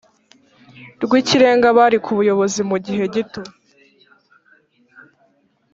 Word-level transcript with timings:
rw 1.03 1.11
Ikirenga 1.21 1.67
bari 1.77 1.97
ku 2.05 2.11
buyobozi 2.17 2.61
mu 2.69 2.77
gihe 2.85 3.03
gito 3.13 3.41